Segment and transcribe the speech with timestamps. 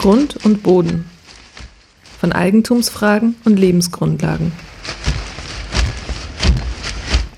[0.00, 1.04] Grund und Boden.
[2.18, 4.50] Von Eigentumsfragen und Lebensgrundlagen.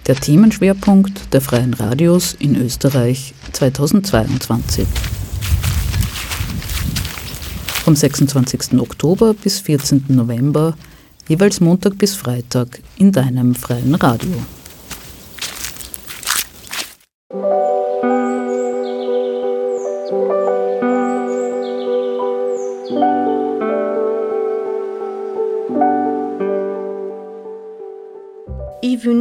[0.06, 4.86] Der Themenschwerpunkt der Freien Radios in Österreich 2022.
[7.82, 8.78] Vom 26.
[8.78, 10.04] Oktober bis 14.
[10.10, 10.76] November,
[11.26, 14.36] jeweils Montag bis Freitag in deinem freien Radio.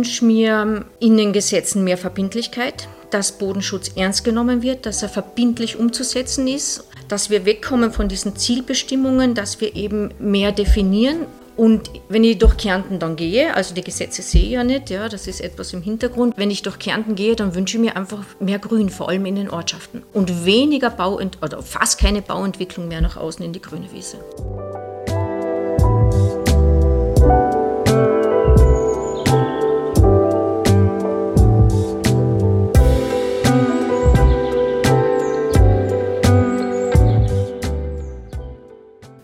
[0.02, 5.78] Wünsche mir in den Gesetzen mehr Verbindlichkeit, dass Bodenschutz ernst genommen wird, dass er verbindlich
[5.78, 11.28] umzusetzen ist, dass wir wegkommen von diesen Zielbestimmungen, dass wir eben mehr definieren.
[11.56, 15.08] Und wenn ich durch Kärnten dann gehe, also die Gesetze sehe ich ja nicht, ja,
[15.08, 16.34] das ist etwas im Hintergrund.
[16.36, 19.36] Wenn ich durch Kärnten gehe, dann wünsche ich mir einfach mehr Grün, vor allem in
[19.36, 20.02] den Ortschaften.
[20.14, 24.18] Und weniger Bau oder fast keine Bauentwicklung mehr nach außen in die grüne Wiese.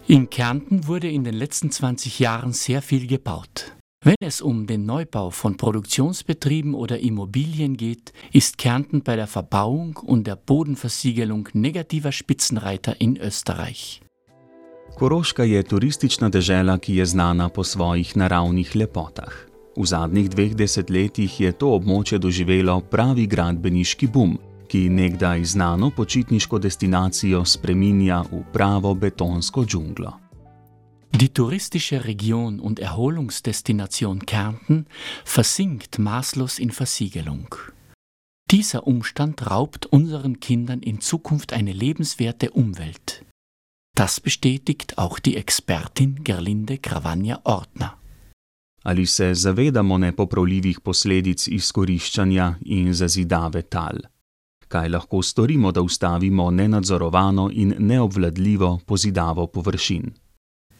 [0.09, 3.73] In Kärnten wurde in den letzten 20 Jahren sehr viel gebaut.
[4.05, 9.97] Wenn es um den Neubau von Produktionsbetrieben oder Immobilien geht, ist Kärnten bei der Verbauung
[9.97, 14.01] und der Bodenversiegelung negativer Spitzenreiter in Österreich.
[14.95, 19.33] Koroška je turistična dežela, ki je znana po svojih naravnih lepotah.
[19.75, 26.59] V zadnjih dveh desetletjih je to območje doživelo pravi gradbeniški boom, ki nekdaj znano počitniško
[26.59, 30.11] destinacijo spreminja v pravo betonsko džunglo.
[31.13, 34.85] Die touristische Region und Erholungsdestination Kärnten
[35.25, 37.47] versinkt maßlos in Versiegelung.
[38.51, 43.25] Dieser Umstand raubt unseren Kindern in Zukunft eine lebenswerte Umwelt.
[43.95, 47.97] Das bestätigt auch die Expertin Gerlinde Gravanja-Ortner.
[48.83, 53.99] Ali se zavedamo nepopravljivih posledic izkoriščanja in zazidave tal?
[54.67, 60.13] Kaj lahko storimo, da ustavimo nenadzorovano in neobvladljivo pozidavo površin.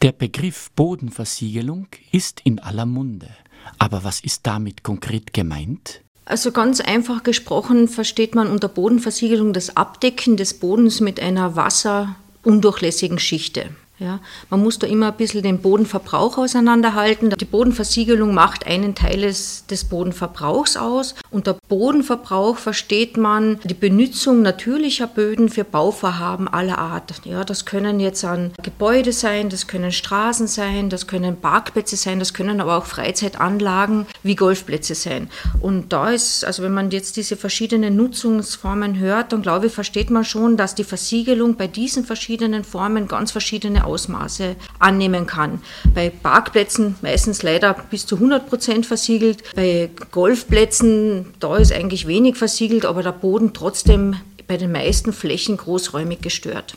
[0.02, 3.30] Der Begriff Bodenversiegelung ist in aller Munde.
[3.78, 6.02] Aber was ist damit konkret gemeint?
[6.24, 13.18] Also ganz einfach gesprochen versteht man unter Bodenversiegelung das Abdecken des Bodens mit einer wasserundurchlässigen
[13.18, 13.70] Schichte.
[14.00, 17.30] Ja, man muss da immer ein bisschen den Bodenverbrauch auseinanderhalten.
[17.30, 21.16] Die Bodenversiegelung macht einen Teil des, des Bodenverbrauchs aus.
[21.32, 27.22] Unter Bodenverbrauch versteht man die Benutzung natürlicher Böden für Bauvorhaben aller Art.
[27.24, 32.20] Ja, das können jetzt an Gebäude sein, das können Straßen sein, das können Parkplätze sein,
[32.20, 35.28] das können aber auch Freizeitanlagen wie Golfplätze sein.
[35.60, 40.10] Und da ist, also wenn man jetzt diese verschiedenen Nutzungsformen hört, dann glaube ich, versteht
[40.10, 45.60] man schon, dass die Versiegelung bei diesen verschiedenen Formen ganz verschiedene Ausmaße annehmen kann.
[45.94, 49.42] Bei Parkplätzen meistens leider bis zu 100 Prozent versiegelt.
[49.56, 54.16] Bei Golfplätzen, da ist eigentlich wenig versiegelt, aber der Boden trotzdem
[54.46, 56.76] bei den meisten Flächen großräumig gestört.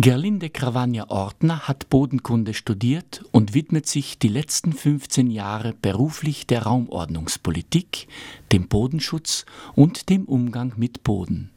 [0.00, 8.06] Gerlinde Gravagna-Ortner hat Bodenkunde studiert und widmet sich die letzten 15 Jahre beruflich der Raumordnungspolitik,
[8.52, 9.44] dem Bodenschutz
[9.74, 11.50] und dem Umgang mit Boden.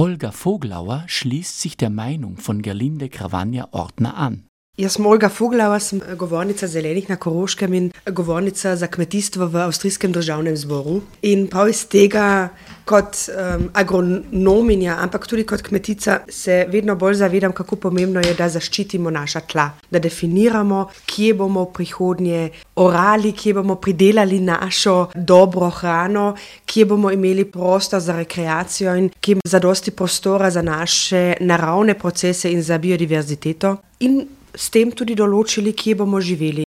[0.00, 4.46] Olga Voglauer schließt sich der Meinung von Gerlinde Gravanja-Ortner an.
[4.80, 10.12] Jaz sem Olga Foglava, sem govornica zelenih na Koroškem in govornica za kmetijstvo v Avstrijskem
[10.12, 11.02] državnem zboru.
[11.28, 12.48] In prav iz tega,
[12.88, 18.48] kot um, agronominja, ampak tudi kot kmetica, se vedno bolj zavedam, kako pomembno je, da
[18.48, 22.48] zaščitimo naša tla, da definiramo, kje bomo v prihodnje
[22.80, 26.32] orali, kje bomo pridelali našo dobro hrano,
[26.64, 32.52] kje bomo imeli prostor za rekreacijo in kje bomo zadosti prostora za naše naravne procese
[32.52, 33.76] in za biodiverziteto.
[34.00, 34.22] In
[34.54, 36.64] s tem tudi določili, kje bomo živeli.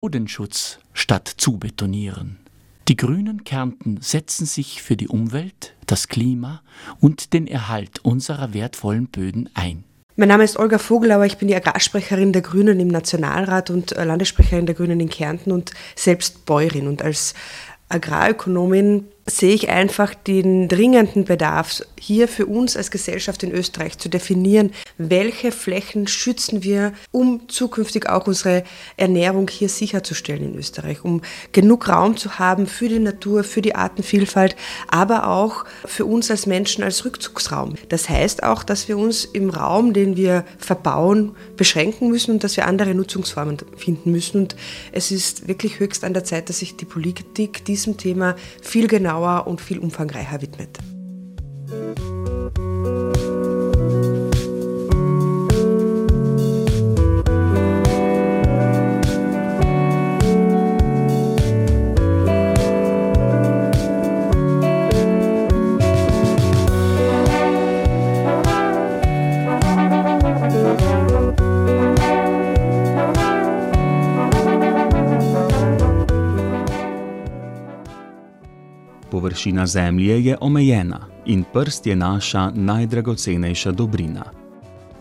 [0.00, 2.38] Bodenschutz statt zu betonieren.
[2.88, 6.62] Die Grünen Kärnten setzen sich für die Umwelt, das Klima
[7.00, 9.84] und den Erhalt unserer wertvollen Böden ein.
[10.16, 14.04] Mein Name ist Olga Vogelauer, ich bin die Agrarsprecherin der Grünen im Nationalrat und äh,
[14.04, 16.86] Landessprecherin der Grünen in Kärnten und selbst Bäuerin.
[16.86, 17.34] Und als
[17.88, 24.08] Agrarökonomin sehe ich einfach den dringenden Bedarf, hier für uns als Gesellschaft in Österreich zu
[24.08, 28.64] definieren, welche Flächen schützen wir, um zukünftig auch unsere
[28.96, 31.22] Ernährung hier sicherzustellen in Österreich, um
[31.52, 34.56] genug Raum zu haben für die Natur, für die Artenvielfalt,
[34.88, 37.76] aber auch für uns als Menschen als Rückzugsraum.
[37.88, 42.56] Das heißt auch, dass wir uns im Raum, den wir verbauen, beschränken müssen und dass
[42.56, 44.38] wir andere Nutzungsformen finden müssen.
[44.42, 44.56] Und
[44.90, 49.12] es ist wirklich höchst an der Zeit, dass sich die Politik diesem Thema viel genauer
[49.22, 50.78] genauer und viel umfangreicher widmet.
[79.32, 84.24] Površina Zemlje je omejena in prst je naša najdragocenejša dobrina.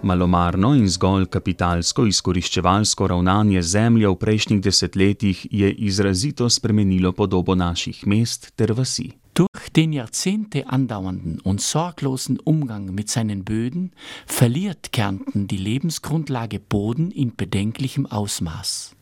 [0.04, 8.08] Malomarno in zgolj kapitalsko izkoriščevalsko ravnanje zemlje v prejšnjih desetletjih je izrazito spremenilo podobo naših
[8.08, 9.12] mest ter vasi.
[9.36, 13.92] Durch den Jahrzehnte andauernden und sorglosen Umgang mit seinen Böden
[14.26, 18.96] verliert Kärnten die Lebensgrundlage Boden in bedenklichem Ausmaß.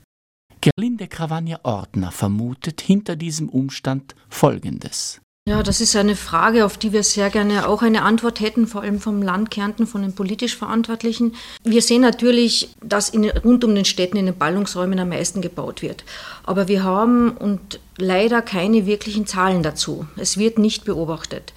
[0.62, 5.22] Gerlinde Cravagna-Ordner vermutet hinter diesem Umstand Folgendes.
[5.50, 8.84] Ja, das ist eine Frage, auf die wir sehr gerne auch eine Antwort hätten, vor
[8.84, 11.34] allem vom Land Kärnten, von den politisch Verantwortlichen.
[11.64, 15.82] Wir sehen natürlich, dass in, rund um den Städten in den Ballungsräumen am meisten gebaut
[15.82, 16.04] wird.
[16.44, 20.06] Aber wir haben und leider keine wirklichen Zahlen dazu.
[20.18, 21.54] Es wird nicht beobachtet.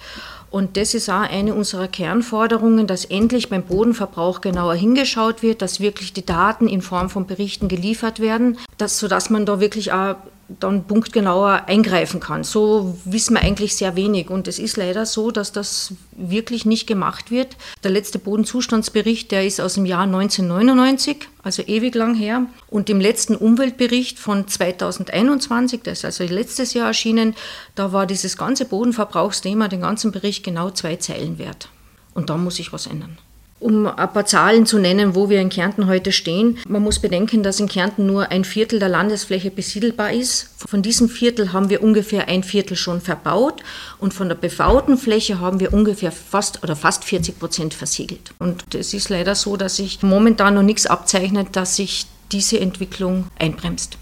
[0.53, 5.79] Und das ist auch eine unserer Kernforderungen, dass endlich beim Bodenverbrauch genauer hingeschaut wird, dass
[5.79, 10.17] wirklich die Daten in Form von Berichten geliefert werden, dass, sodass man da wirklich auch
[10.47, 12.43] dann punktgenauer eingreifen kann.
[12.43, 14.29] So wissen wir eigentlich sehr wenig.
[14.29, 17.55] Und es ist leider so, dass das wirklich nicht gemacht wird.
[17.83, 22.45] Der letzte Bodenzustandsbericht, der ist aus dem Jahr 1999, also ewig lang her.
[22.69, 27.35] Und im letzten Umweltbericht von 2021, der ist also letztes Jahr erschienen,
[27.75, 31.69] da war dieses ganze Bodenverbrauchsthema, den ganzen Bericht genau zwei Zeilen wert.
[32.13, 33.17] Und da muss sich was ändern.
[33.63, 36.57] Um ein paar Zahlen zu nennen, wo wir in Kärnten heute stehen.
[36.67, 40.49] Man muss bedenken, dass in Kärnten nur ein Viertel der Landesfläche besiedelbar ist.
[40.57, 43.63] Von diesem Viertel haben wir ungefähr ein Viertel schon verbaut
[43.99, 48.33] und von der bebauten Fläche haben wir ungefähr fast oder fast 40 Prozent versiegelt.
[48.37, 53.27] Und es ist leider so, dass sich momentan noch nichts abzeichnet, dass sich diese Entwicklung
[53.39, 53.97] einbremst.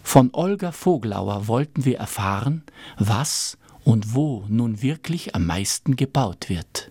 [0.00, 2.62] Von Olga Voglauer wollten wir erfahren,
[2.98, 6.89] was und wo nun wirklich am meisten gebaut wird.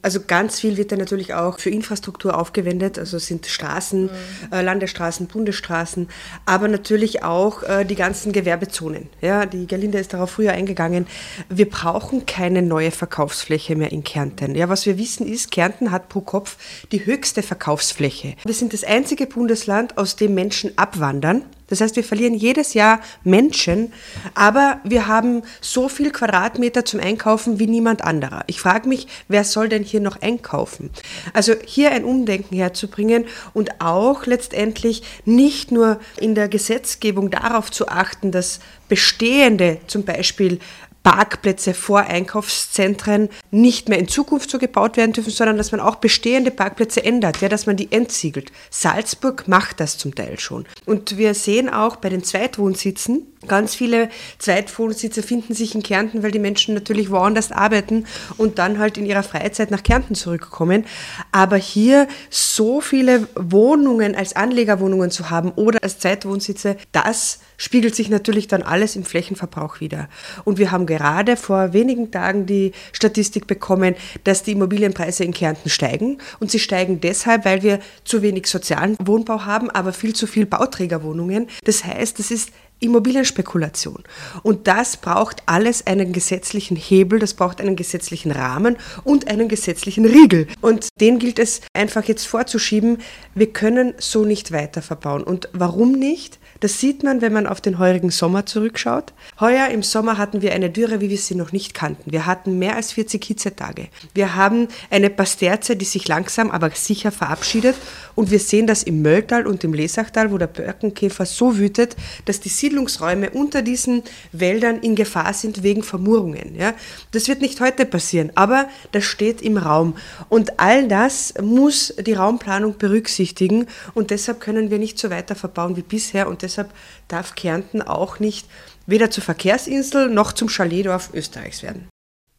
[0.00, 4.10] Also ganz viel wird da natürlich auch für Infrastruktur aufgewendet, also sind Straßen, mhm.
[4.52, 6.08] äh, Landesstraßen, Bundesstraßen,
[6.46, 9.08] aber natürlich auch äh, die ganzen Gewerbezonen.
[9.20, 11.08] Ja, die Gerlinde ist darauf früher eingegangen.
[11.48, 14.54] Wir brauchen keine neue Verkaufsfläche mehr in Kärnten.
[14.54, 16.58] Ja, was wir wissen ist, Kärnten hat pro Kopf
[16.92, 18.36] die höchste Verkaufsfläche.
[18.44, 21.44] Wir sind das einzige Bundesland, aus dem Menschen abwandern.
[21.68, 23.92] Das heißt, wir verlieren jedes Jahr Menschen,
[24.34, 28.44] aber wir haben so viel Quadratmeter zum Einkaufen wie niemand anderer.
[28.46, 30.90] Ich frage mich, wer soll denn hier noch einkaufen?
[31.32, 37.88] Also hier ein Umdenken herzubringen und auch letztendlich nicht nur in der Gesetzgebung darauf zu
[37.88, 40.58] achten, dass bestehende zum Beispiel
[41.02, 45.96] Parkplätze vor Einkaufszentren nicht mehr in Zukunft so gebaut werden dürfen, sondern dass man auch
[45.96, 48.52] bestehende Parkplätze ändert, ja, dass man die entsiegelt.
[48.70, 50.66] Salzburg macht das zum Teil schon.
[50.84, 54.08] Und wir sehen auch bei den Zweitwohnsitzen, Ganz viele
[54.38, 58.04] Zweitwohnsitze finden sich in Kärnten, weil die Menschen natürlich woanders arbeiten
[58.36, 60.84] und dann halt in ihrer Freizeit nach Kärnten zurückkommen.
[61.30, 68.08] Aber hier so viele Wohnungen als Anlegerwohnungen zu haben oder als Zweitwohnsitze, das spiegelt sich
[68.08, 70.08] natürlich dann alles im Flächenverbrauch wieder.
[70.44, 73.94] Und wir haben gerade vor wenigen Tagen die Statistik bekommen,
[74.24, 76.16] dass die Immobilienpreise in Kärnten steigen.
[76.40, 80.46] Und sie steigen deshalb, weil wir zu wenig sozialen Wohnbau haben, aber viel zu viel
[80.46, 81.48] Bauträgerwohnungen.
[81.64, 84.04] Das heißt, das ist Immobilienspekulation.
[84.42, 90.04] Und das braucht alles einen gesetzlichen Hebel, das braucht einen gesetzlichen Rahmen und einen gesetzlichen
[90.04, 90.46] Riegel.
[90.60, 92.98] Und den gilt es einfach jetzt vorzuschieben.
[93.34, 95.24] Wir können so nicht weiter verbauen.
[95.24, 96.38] Und warum nicht?
[96.60, 99.12] Das sieht man, wenn man auf den heurigen Sommer zurückschaut.
[99.38, 102.10] Heuer im Sommer hatten wir eine Dürre, wie wir sie noch nicht kannten.
[102.10, 103.88] Wir hatten mehr als 40 Hitzetage.
[104.12, 107.76] Wir haben eine Pasterze, die sich langsam, aber sicher verabschiedet.
[108.16, 112.40] Und wir sehen das im Mölltal und im Lesachtal, wo der Birkenkäfer so wütet, dass
[112.40, 116.56] die Siedlungsräume unter diesen Wäldern in Gefahr sind wegen Vermurungen.
[116.56, 116.74] Ja?
[117.12, 119.94] Das wird nicht heute passieren, aber das steht im Raum.
[120.28, 123.66] Und all das muss die Raumplanung berücksichtigen.
[123.94, 126.28] Und deshalb können wir nicht so weiter verbauen wie bisher.
[126.28, 126.72] Und deshalb
[127.08, 128.46] darf Kärnten auch nicht
[128.86, 131.88] weder zur Verkehrsinsel noch zum Chaletdorf Österreichs werden.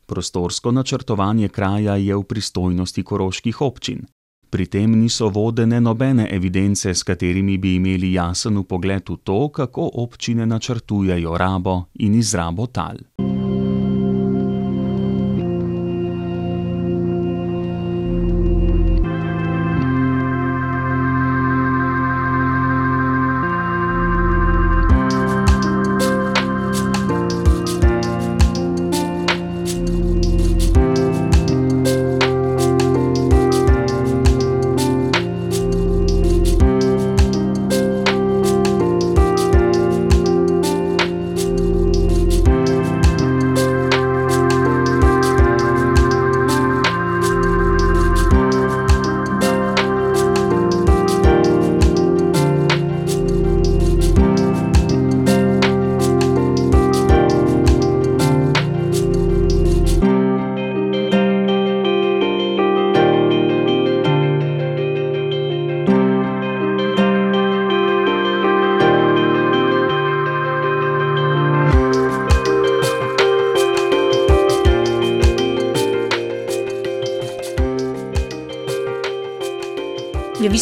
[0.09, 4.07] Prostorsko načrtovanje kraja je v pristojnosti koroških občin.
[4.49, 9.89] Pri tem niso vodene nobene evidence, s katerimi bi imeli jasen pogled v to, kako
[9.93, 12.97] občine načrtujejo rabo in izrabo tal.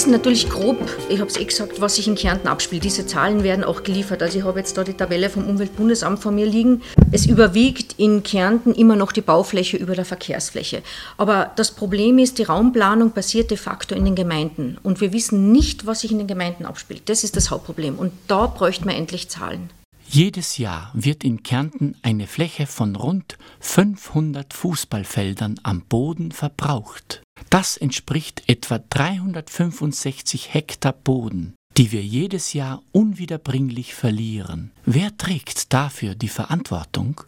[0.07, 0.77] Wissen natürlich grob,
[1.09, 2.85] ich habe es eh gesagt, was sich in Kärnten abspielt.
[2.85, 4.23] Diese Zahlen werden auch geliefert.
[4.23, 6.81] Also ich habe jetzt da die Tabelle vom Umweltbundesamt vor mir liegen.
[7.11, 10.81] Es überwiegt in Kärnten immer noch die Baufläche über der Verkehrsfläche.
[11.17, 14.77] Aber das Problem ist, die Raumplanung passiert de facto in den Gemeinden.
[14.81, 17.09] Und wir wissen nicht, was sich in den Gemeinden abspielt.
[17.09, 17.95] Das ist das Hauptproblem.
[17.95, 19.69] Und da bräuchten wir endlich Zahlen.
[20.07, 27.23] Jedes Jahr wird in Kärnten eine Fläche von rund 500 Fußballfeldern am Boden verbraucht.
[27.49, 34.71] Das entspricht etwa 365 Hektar Boden, die wir jedes Jahr unwiederbringlich verlieren.
[34.85, 37.21] Wer trägt dafür die Verantwortung?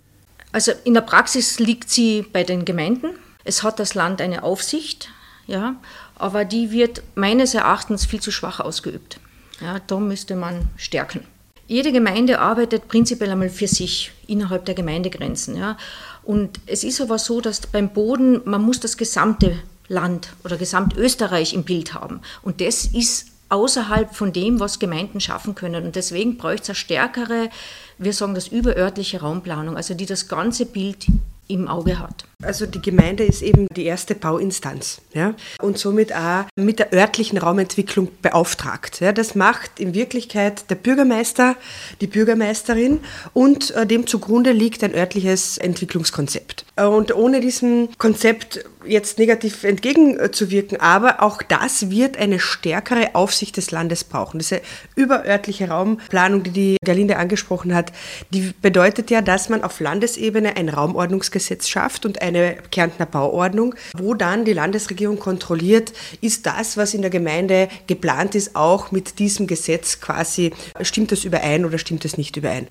[0.51, 3.11] Also in der Praxis liegt sie bei den Gemeinden.
[3.43, 5.09] Es hat das Land eine Aufsicht,
[5.47, 5.75] ja,
[6.15, 9.19] aber die wird meines Erachtens viel zu schwach ausgeübt.
[9.61, 11.25] Ja, da müsste man stärken.
[11.67, 15.55] Jede Gemeinde arbeitet prinzipiell einmal für sich innerhalb der Gemeindegrenzen.
[15.55, 15.77] Ja.
[16.23, 21.53] Und es ist aber so, dass beim Boden, man muss das gesamte Land oder Gesamtösterreich
[21.53, 22.21] im Bild haben.
[22.41, 25.85] Und das ist außerhalb von dem, was Gemeinden schaffen können.
[25.85, 27.49] Und deswegen bräuchte es eine stärkere,
[27.97, 31.07] wir sagen das überörtliche Raumplanung, also die das ganze Bild
[31.49, 32.25] im Auge hat.
[32.43, 37.37] Also die Gemeinde ist eben die erste Bauinstanz ja, und somit auch mit der örtlichen
[37.37, 39.01] Raumentwicklung beauftragt.
[39.01, 39.11] Ja.
[39.11, 41.55] Das macht in Wirklichkeit der Bürgermeister,
[42.01, 42.99] die Bürgermeisterin
[43.33, 46.65] und äh, dem zugrunde liegt ein örtliches Entwicklungskonzept.
[46.79, 53.57] Äh, und ohne diesem Konzept jetzt negativ entgegenzuwirken, aber auch das wird eine stärkere Aufsicht
[53.57, 54.39] des Landes brauchen.
[54.39, 54.61] Diese
[54.95, 57.91] überörtliche Raumplanung, die die Gerlinde angesprochen hat,
[58.29, 64.13] die bedeutet ja, dass man auf Landesebene ein Raumordnungsgesetz schafft und eine Kärntner Bauordnung, wo
[64.13, 69.45] dann die Landesregierung kontrolliert, ist das, was in der Gemeinde geplant ist, auch mit diesem
[69.45, 72.67] Gesetz quasi, stimmt das überein oder stimmt es nicht überein?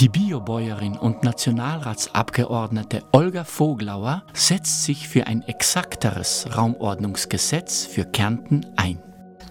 [0.00, 8.98] Die Biobäuerin und Nationalratsabgeordnete Olga Voglauer setzt sich für ein exakteres Raumordnungsgesetz für Kärnten ein.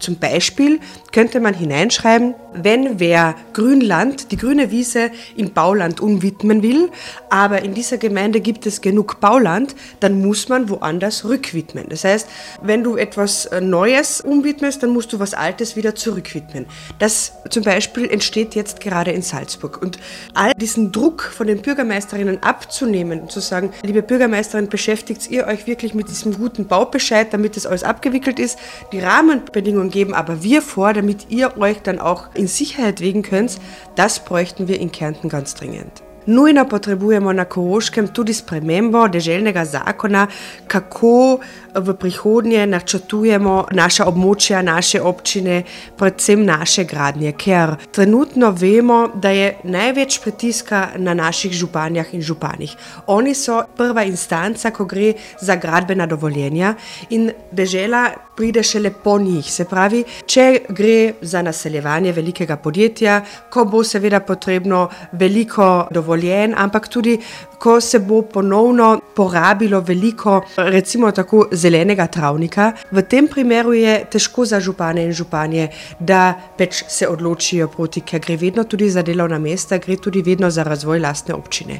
[0.01, 0.79] Zum Beispiel
[1.11, 6.89] könnte man hineinschreiben, wenn wer Grünland, die grüne Wiese in Bauland umwidmen will,
[7.29, 11.85] aber in dieser Gemeinde gibt es genug Bauland, dann muss man woanders rückwidmen.
[11.89, 12.27] Das heißt,
[12.61, 16.65] wenn du etwas äh, Neues umwidmest, dann musst du was Altes wieder zurückwidmen.
[16.99, 19.81] Das zum Beispiel entsteht jetzt gerade in Salzburg.
[19.81, 19.99] Und
[20.33, 25.67] all diesen Druck von den Bürgermeisterinnen abzunehmen und zu sagen, liebe Bürgermeisterin, beschäftigt ihr euch
[25.67, 28.57] wirklich mit diesem guten Baubescheid, damit das alles abgewickelt ist,
[28.91, 33.59] die Rahmenbedingungen geben aber wir vor, damit ihr euch dann auch in Sicherheit wiegen könnt.
[33.95, 36.03] Das bräuchten wir in Kärnten ganz dringend.
[36.25, 40.27] Nujno potrebujemo na Koroškem tudi spremembo deželnega zakona,
[40.67, 41.39] kako
[41.75, 45.63] v prihodnje načrtujemo naša območja, naše občine,
[45.97, 52.75] predvsem naše gradnje, ker trenutno vemo, da je največ pritiska na naših županjah in županih.
[53.07, 56.75] Oni so prva instanca, ko gre za gradbena dovoljenja
[57.09, 59.45] in dežela pride šele po njih.
[59.45, 66.87] Se pravi, če gre za naseljevanje velikega podjetja, ko bo seveda potrebno veliko dovoljenj, ampak
[66.87, 67.19] tudi
[67.61, 72.71] ko se bo ponovno porabilo veliko, recimo tako, zelenega travnika.
[72.91, 75.67] V tem primeru je težko za župane in županje,
[75.99, 80.49] da pač se odločijo proti, ker gre vedno tudi za delovna mesta, gre tudi vedno
[80.49, 81.77] za razvoj lastne občine.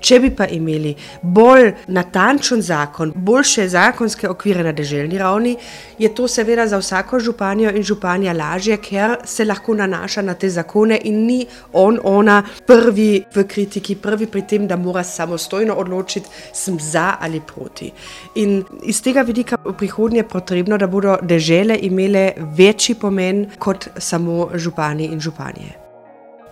[0.00, 5.56] Če bi pa imeli bolj natančen zakon, boljše zakonske okvire na deželni ravni,
[5.98, 10.50] je to seveda za vsako županjo in županja lažje, ker se lahko nanaša na te
[10.50, 15.74] zakone in ni on, ona prvi v kritiki, prvi pri tem, da mora samo samostojno
[15.74, 17.90] odločiti, sem za ali proti.
[18.34, 23.88] In iz tega vidika v prihodnje je potrebno, da bodo dežele imele večji pomen kot
[23.98, 25.74] samo župani in županje.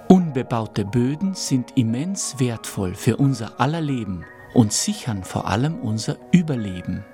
[0.09, 4.25] Unbebaute Böden sind immens wertvoll für unser aller Leben
[4.55, 7.05] und sichern vor allem unser Überleben.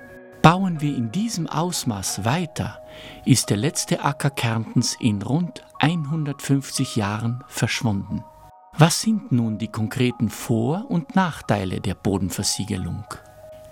[0.41, 2.79] Bauen wir in diesem Ausmaß weiter,
[3.25, 8.23] ist der letzte Acker Kärntens in rund 150 Jahren verschwunden.
[8.81, 13.03] Was sind nun die konkreten Vor- und Nachteile der Bodenversiegelung?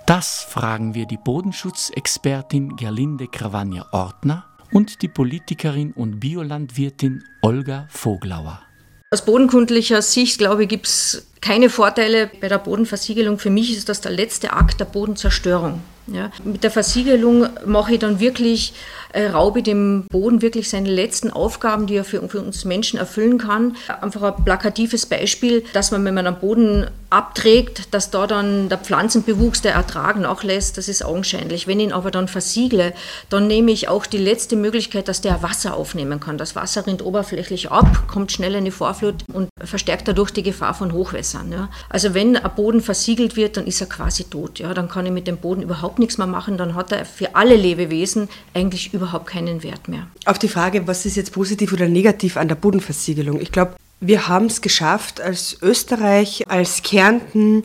[0.06, 8.62] Das fragen wir die Bodenschutzexpertin Gerlinde Krawanja-Ortner und die Politikerin und Biolandwirtin Olga Voglauer.
[9.10, 13.40] Aus bodenkundlicher Sicht, glaube ich, gibt es keine Vorteile bei der Bodenversiegelung.
[13.40, 15.80] Für mich ist das der letzte Akt der Bodenzerstörung.
[16.08, 16.32] Ja.
[16.44, 18.74] Mit der Versiegelung mache ich dann wirklich,
[19.14, 23.38] äh, raube dem Boden wirklich seine letzten Aufgaben, die er für, für, uns Menschen erfüllen
[23.38, 23.76] kann.
[24.02, 28.78] Einfach ein plakatives Beispiel, dass man, wenn man am Boden abträgt, dass da dann der
[28.78, 31.68] Pflanzenbewuchs, der Ertrag nachlässt, das ist augenscheinlich.
[31.68, 32.94] Wenn ich ihn aber dann versiegle,
[33.30, 36.38] dann nehme ich auch die letzte Möglichkeit, dass der Wasser aufnehmen kann.
[36.38, 40.74] Das Wasser rinnt oberflächlich ab, kommt schnell in die Vorflut und verstärkt dadurch die Gefahr
[40.74, 41.52] von Hochwässern.
[41.52, 41.70] Ja.
[41.90, 44.60] Also wenn ein Boden versiegelt wird, dann ist er quasi tot.
[44.60, 44.74] Ja.
[44.74, 46.58] Dann kann ich mit dem Boden überhaupt nichts mehr machen.
[46.58, 50.08] Dann hat er für alle Lebewesen eigentlich überhaupt keinen Wert mehr.
[50.26, 53.40] Auf die Frage, was ist jetzt positiv oder negativ an der Bodenversiegelung?
[53.42, 57.64] Ich glaube, wir haben es geschafft, als Österreich, als Kärnten,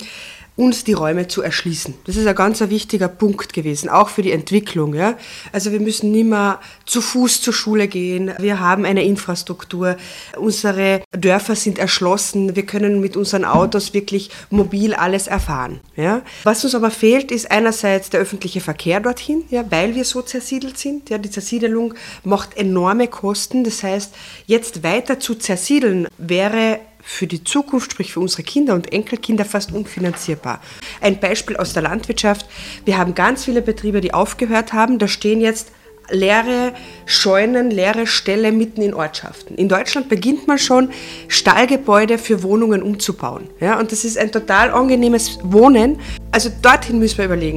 [0.63, 1.95] uns die Räume zu erschließen.
[2.05, 4.95] Das ist ein ganz wichtiger Punkt gewesen, auch für die Entwicklung.
[4.95, 5.19] Ja?
[5.53, 8.33] Also wir müssen nicht mehr zu Fuß zur Schule gehen.
[8.39, 9.97] Wir haben eine Infrastruktur.
[10.37, 12.55] Unsere Dörfer sind erschlossen.
[12.55, 15.81] Wir können mit unseren Autos wirklich mobil alles erfahren.
[15.97, 16.23] Ja?
[16.45, 20.79] Was uns aber fehlt, ist einerseits der öffentliche Verkehr dorthin, ja, weil wir so zersiedelt
[20.79, 21.11] sind.
[21.11, 21.19] Ja?
[21.19, 23.65] Die Zersiedelung macht enorme Kosten.
[23.65, 24.15] Das heißt,
[24.47, 29.73] jetzt weiter zu zersiedeln wäre für die Zukunft, sprich für unsere Kinder und Enkelkinder, fast
[29.73, 30.61] unfinanzierbar.
[31.01, 32.47] Ein Beispiel aus der Landwirtschaft.
[32.85, 34.99] Wir haben ganz viele Betriebe, die aufgehört haben.
[34.99, 35.73] Da stehen jetzt
[36.11, 36.73] leere
[37.07, 39.57] Scheunen, leere Ställe mitten in Ortschaften.
[39.57, 40.91] In Deutschland beginnt man schon,
[41.29, 43.49] Stallgebäude für Wohnungen umzubauen.
[43.61, 46.01] Ja, und das ist ein total angenehmes Wohnen.
[46.31, 47.57] Also dorthin müssen wir überlegen.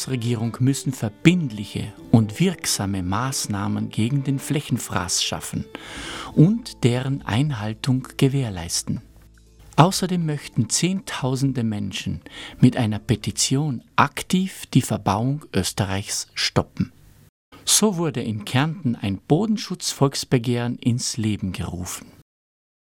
[0.00, 5.66] Bundesregierung müssen verbindliche und wirksame Maßnahmen gegen den Flächenfraß schaffen
[6.34, 9.02] und deren Einhaltung gewährleisten.
[9.76, 12.22] Außerdem möchten Zehntausende Menschen
[12.60, 16.92] mit einer Petition aktiv die Verbauung Österreichs stoppen.
[17.66, 22.06] So wurde in Kärnten ein Bodenschutzvolksbegehren ins Leben gerufen.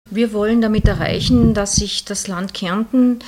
[0.09, 3.19] Wir wollen damit erreichen, dass sich das Land Kärnten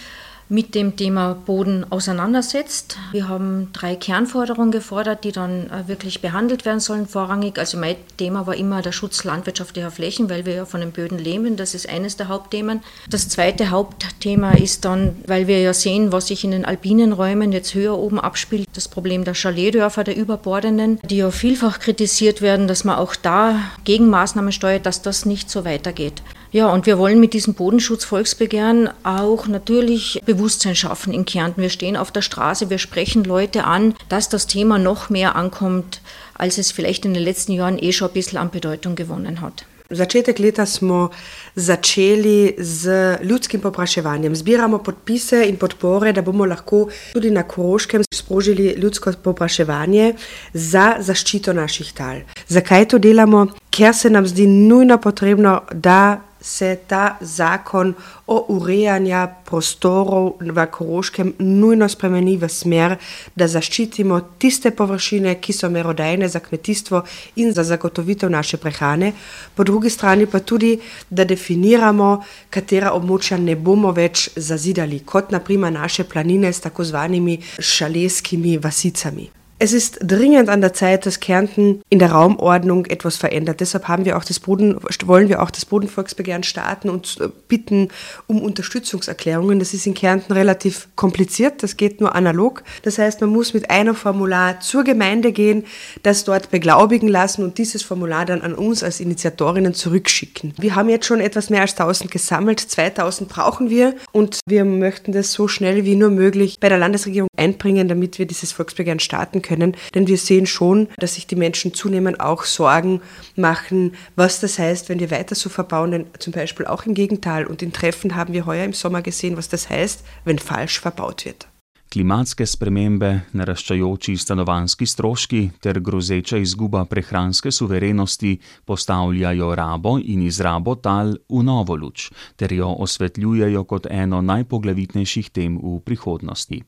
[0.51, 2.97] mit dem Thema Boden auseinandersetzt.
[3.13, 7.57] Wir haben drei Kernforderungen gefordert, die dann äh, wirklich behandelt werden sollen, vorrangig.
[7.57, 11.17] Also mein Thema war immer der Schutz landwirtschaftlicher Flächen, weil wir ja von den Böden
[11.17, 11.55] leben.
[11.55, 12.81] Das ist eines der Hauptthemen.
[13.09, 17.53] Das zweite Hauptthema ist dann, weil wir ja sehen, was sich in den alpinen Räumen
[17.53, 22.67] jetzt höher oben abspielt, das Problem der Chaletdörfer, der Überbordenden, die ja vielfach kritisiert werden,
[22.67, 26.21] dass man auch da Gegenmaßnahmen steuert, dass das nicht so weitergeht.
[26.53, 31.61] Ja, und wir wollen mit diesem Bodenschutz-Volksbegehren auch natürlich Bewusstsein schaffen in Kärnten.
[31.61, 36.01] Wir stehen auf der Straße, wir sprechen Leute an, dass das Thema noch mehr ankommt,
[36.33, 39.65] als es vielleicht in den letzten Jahren eh schon ein bisschen an Bedeutung gewonnen hat.
[39.91, 41.09] Začetek leta smo
[41.55, 44.35] začeli z ljudskim popraševanjem.
[44.35, 50.13] Zbiramo podpise in podpore, da bomo lahko tudi na Koroškem sprožili ljudsko popraševanje
[50.53, 52.23] za zaščito naših tal.
[52.47, 53.47] Zakaj to delamo?
[53.69, 57.93] Ker se nam zdi nujno potrebno, da se ta zakon
[58.27, 62.95] o urejanju prostorov v Koroškem nujno spremeni v smer,
[63.35, 67.03] da zaščitimo tiste površine, ki so merodajne za kmetijstvo
[67.35, 69.13] in za zagotovitev naše prehrane,
[69.55, 75.73] po drugi strani pa tudi, da definiramo, katera območja ne bomo več zazidali, kot naprimer
[75.73, 79.40] naše planine s tako zvanimi šaleskimi vasicami.
[79.63, 83.59] Es ist dringend an der Zeit, dass Kärnten in der Raumordnung etwas verändert.
[83.59, 87.89] Deshalb haben wir auch das Boden, wollen wir auch das Bodenvolksbegehren starten und äh, bitten
[88.25, 89.59] um Unterstützungserklärungen.
[89.59, 92.63] Das ist in Kärnten relativ kompliziert, das geht nur analog.
[92.81, 95.65] Das heißt, man muss mit einem Formular zur Gemeinde gehen,
[96.01, 100.55] das dort beglaubigen lassen und dieses Formular dann an uns als Initiatorinnen zurückschicken.
[100.57, 105.11] Wir haben jetzt schon etwas mehr als 1000 gesammelt, 2000 brauchen wir und wir möchten
[105.11, 109.43] das so schnell wie nur möglich bei der Landesregierung einbringen, damit wir dieses Volksbegehren starten
[109.43, 109.75] können können.
[109.93, 113.01] Denn wir sehen schon, dass sich die Menschen zunehmend auch Sorgen
[113.35, 117.45] machen, was das heißt, wenn wir weiter so verbauen, denn zum Beispiel auch im Gegenteil.
[117.45, 121.25] Und in Treffen haben wir heuer im Sommer gesehen, was das heißt, wenn falsch verbaut
[121.25, 121.47] wird.
[121.91, 131.17] Klimatske spremembe, naraščajoči stanovanski stroški ter grozeča izguba prehranske suverenosti postavljajo rabo in izrabo tal
[131.27, 132.07] v novo luč
[132.39, 136.63] ter jo osvetljujejo kot eno najpoglavitnejših tem v prihodnosti.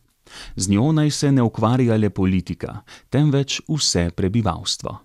[0.55, 4.97] Z njo naj se ne ukvarja le politika, temveč vse prebivalstvo.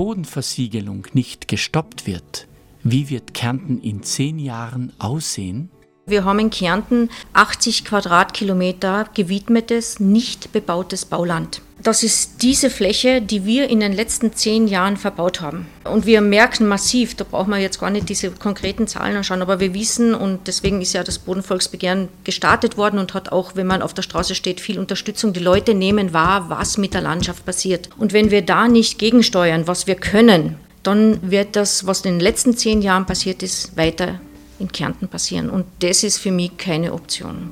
[0.00, 2.48] Bodenversiegelung nicht gestoppt wird,
[2.82, 5.68] wie wird Kärnten in zehn Jahren aussehen?
[6.10, 11.62] Wir haben in Kärnten 80 Quadratkilometer gewidmetes, nicht bebautes Bauland.
[11.82, 15.66] Das ist diese Fläche, die wir in den letzten zehn Jahren verbaut haben.
[15.84, 19.60] Und wir merken massiv, da brauchen wir jetzt gar nicht diese konkreten Zahlen anschauen, aber
[19.60, 23.80] wir wissen, und deswegen ist ja das Bodenvolksbegehren gestartet worden und hat auch, wenn man
[23.80, 25.32] auf der Straße steht, viel Unterstützung.
[25.32, 27.88] Die Leute nehmen wahr, was mit der Landschaft passiert.
[27.96, 32.20] Und wenn wir da nicht gegensteuern, was wir können, dann wird das, was in den
[32.20, 34.20] letzten zehn Jahren passiert ist, weiter
[34.60, 35.50] in Kärnten passieren.
[35.50, 37.50] Und das ist für mich keine Option.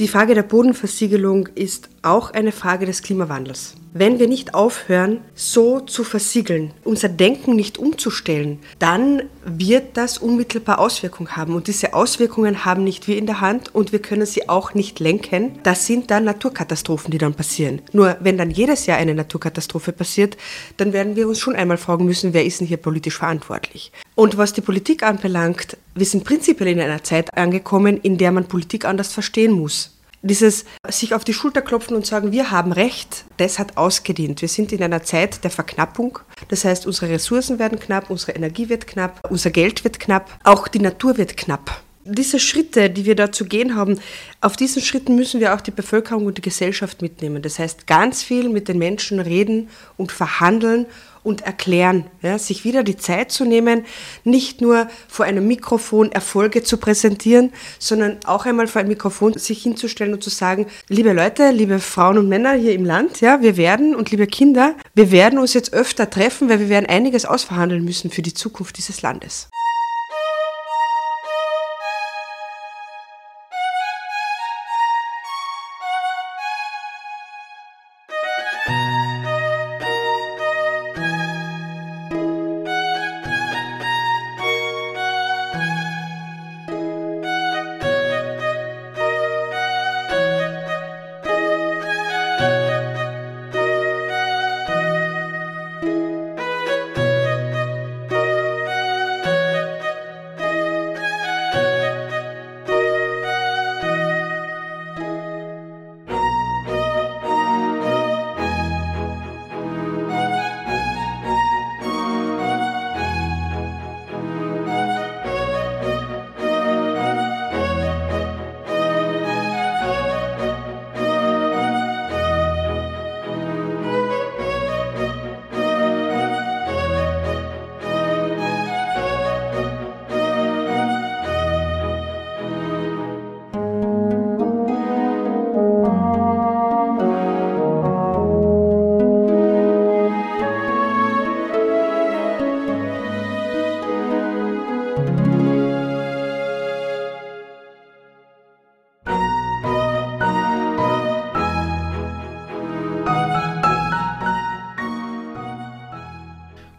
[0.00, 3.74] Die Frage der Bodenversiegelung ist auch eine Frage des Klimawandels.
[3.94, 10.78] Wenn wir nicht aufhören, so zu versiegeln, unser Denken nicht umzustellen, dann wird das unmittelbar
[10.78, 11.54] Auswirkungen haben.
[11.54, 14.98] Und diese Auswirkungen haben nicht wir in der Hand und wir können sie auch nicht
[14.98, 15.58] lenken.
[15.62, 17.82] Das sind dann Naturkatastrophen, die dann passieren.
[17.92, 20.38] Nur wenn dann jedes Jahr eine Naturkatastrophe passiert,
[20.78, 23.92] dann werden wir uns schon einmal fragen müssen, wer ist denn hier politisch verantwortlich.
[24.14, 28.46] Und was die Politik anbelangt, wir sind prinzipiell in einer Zeit angekommen, in der man
[28.46, 29.90] Politik anders verstehen muss.
[30.22, 34.40] Dieses sich auf die Schulter klopfen und sagen, wir haben Recht, das hat ausgedient.
[34.40, 36.20] Wir sind in einer Zeit der Verknappung.
[36.48, 40.68] Das heißt, unsere Ressourcen werden knapp, unsere Energie wird knapp, unser Geld wird knapp, auch
[40.68, 41.82] die Natur wird knapp.
[42.04, 44.00] Diese Schritte, die wir da zu gehen haben,
[44.40, 47.42] auf diesen Schritten müssen wir auch die Bevölkerung und die Gesellschaft mitnehmen.
[47.42, 50.86] Das heißt, ganz viel mit den Menschen reden und verhandeln
[51.22, 53.84] und erklären, ja, sich wieder die Zeit zu nehmen,
[54.24, 59.62] nicht nur vor einem Mikrofon Erfolge zu präsentieren, sondern auch einmal vor einem Mikrofon sich
[59.62, 63.56] hinzustellen und zu sagen, liebe Leute, liebe Frauen und Männer hier im Land, ja, wir
[63.56, 67.84] werden und liebe Kinder, wir werden uns jetzt öfter treffen, weil wir werden einiges ausverhandeln
[67.84, 69.48] müssen für die Zukunft dieses Landes.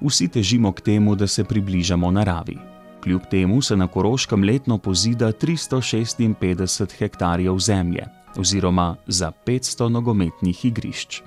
[0.04, 2.58] Vsi težimo k temu, da se približamo naravi.
[3.04, 8.06] Kljub temu se na Koroškem letno pozida 356 hektarjev zemlje,
[8.38, 11.22] oziroma za 500 nogometnih igrišč.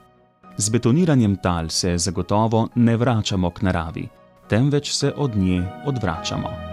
[0.57, 4.09] Z betoniranjem tal se zagotovo ne vračamo k naravi,
[4.49, 6.66] temveč se od nje odvračamo.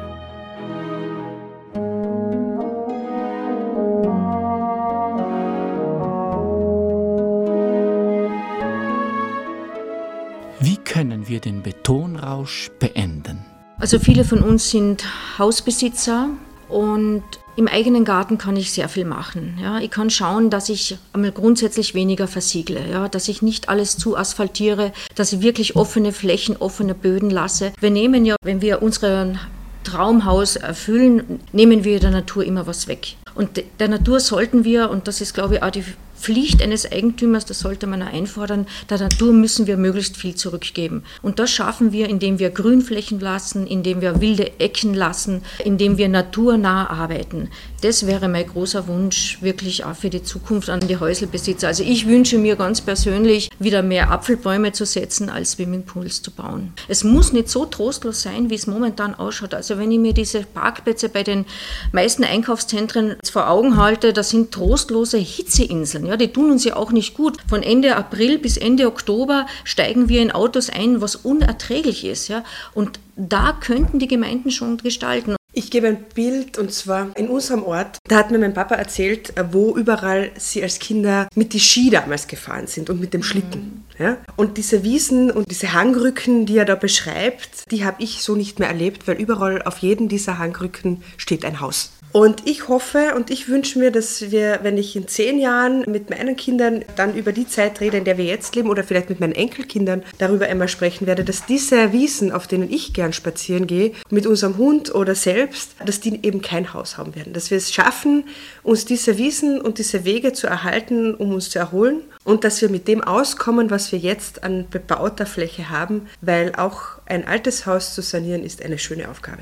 [11.33, 13.43] Wir den Betonrausch beenden?
[13.79, 15.03] Also viele von uns sind
[15.39, 16.29] Hausbesitzer
[16.69, 17.23] und
[17.55, 19.57] im eigenen Garten kann ich sehr viel machen.
[19.59, 23.97] Ja, ich kann schauen, dass ich einmal grundsätzlich weniger versiegle, ja, dass ich nicht alles
[23.97, 27.73] zu asphaltiere, dass ich wirklich offene Flächen, offene Böden lasse.
[27.79, 29.39] Wir nehmen ja, wenn wir unseren
[29.83, 33.15] Traumhaus erfüllen, nehmen wir der Natur immer was weg.
[33.33, 35.83] Und der Natur sollten wir, und das ist, glaube ich, auch die
[36.23, 41.03] Pflicht eines Eigentümers, das sollte man einfordern, der Natur müssen wir möglichst viel zurückgeben.
[41.21, 46.07] Und das schaffen wir, indem wir Grünflächen lassen, indem wir wilde Ecken lassen, indem wir
[46.07, 47.49] naturnah arbeiten.
[47.81, 51.67] Das wäre mein großer Wunsch wirklich auch für die Zukunft an die Häuselbesitzer.
[51.67, 56.71] Also ich wünsche mir ganz persönlich, wieder mehr Apfelbäume zu setzen, als Swimmingpools zu bauen.
[56.87, 59.53] Es muss nicht so trostlos sein, wie es momentan ausschaut.
[59.53, 61.45] Also wenn ich mir diese Parkplätze bei den
[61.91, 66.05] meisten Einkaufszentren vor Augen halte, das sind trostlose Hitzeinseln.
[66.05, 67.37] Ja, die tun uns ja auch nicht gut.
[67.47, 72.27] Von Ende April bis Ende Oktober steigen wir in Autos ein, was unerträglich ist.
[72.27, 75.35] Ja, und da könnten die Gemeinden schon gestalten.
[75.55, 77.99] Ich gebe ein Bild und zwar in unserem Ort.
[78.07, 82.27] Da hat mir mein Papa erzählt, wo überall sie als Kinder mit die Ski damals
[82.27, 83.85] gefahren sind und mit dem Schlitten.
[83.99, 84.03] Mhm.
[84.03, 84.17] Ja?
[84.35, 88.57] Und diese Wiesen und diese Hangrücken, die er da beschreibt, die habe ich so nicht
[88.57, 91.91] mehr erlebt, weil überall auf jedem dieser Hangrücken steht ein Haus.
[92.13, 96.11] Und ich hoffe und ich wünsche mir, dass wir, wenn ich in zehn Jahren mit
[96.11, 99.19] meinen Kindern dann über die Zeit rede, in der wir jetzt leben, oder vielleicht mit
[99.19, 103.93] meinen Enkelkindern darüber einmal sprechen werde, dass diese Wiesen, auf denen ich gern spazieren gehe,
[104.11, 107.33] mit unserem Hund oder selbst, dass die eben kein Haus haben werden.
[107.33, 108.25] Dass wir es schaffen,
[108.61, 112.69] uns diese Wiesen und diese Wege zu erhalten, um uns zu erholen und dass wir
[112.69, 117.95] mit dem auskommen, was wir jetzt an bebauter Fläche haben, weil auch ein altes Haus
[117.95, 119.41] zu sanieren ist eine schöne Aufgabe.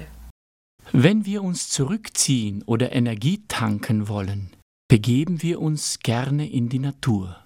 [0.94, 4.50] Wenn wir uns zurückziehen oder Energie tanken wollen,
[4.90, 7.38] begeben wir uns gerne in die Natur.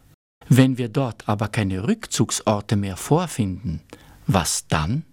[0.49, 3.81] Wenn wir dort aber keine Rückzugsorte mehr vorfinden,
[4.25, 5.03] was dann?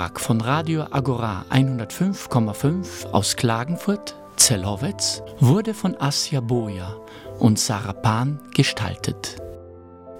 [0.00, 6.96] Beitrag von Radio Agora 105,5 aus Klagenfurt, Zellowitz, wurde von Asja Boja
[7.38, 9.36] und Sarah Pan gestaltet.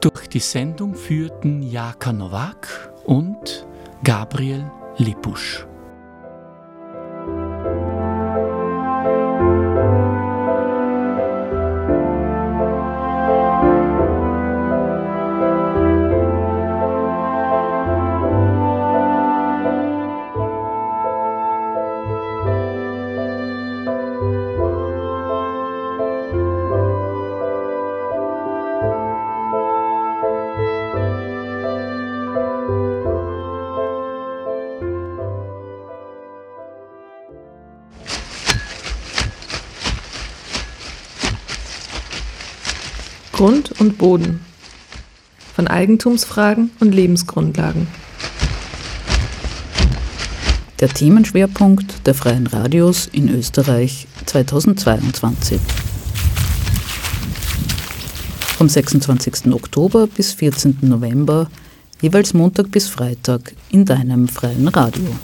[0.02, 3.66] Durch die Sendung führten Jaka Nowak und
[4.04, 5.66] Gabriel Lipusch.
[44.00, 44.40] Boden.
[45.54, 47.86] Von Eigentumsfragen und Lebensgrundlagen.
[50.80, 55.60] Der Themenschwerpunkt der Freien Radios in Österreich 2022.
[58.56, 59.52] Vom 26.
[59.52, 60.78] Oktober bis 14.
[60.80, 61.50] November,
[62.00, 65.14] jeweils Montag bis Freitag in deinem freien Radio.